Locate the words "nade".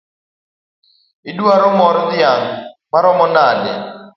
3.35-3.71